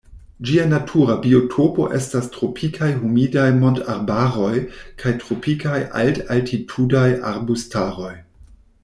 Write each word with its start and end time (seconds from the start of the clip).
Ĝia 0.49 0.61
natura 0.69 1.15
biotopo 1.25 1.83
estas 1.99 2.29
tropikaj 2.37 2.87
humidaj 3.01 3.45
montarbaroj 3.65 4.55
kaj 5.03 5.13
tropikaj 5.25 5.77
alt-altitudaj 6.01 7.07
arbustaroj. 7.35 8.13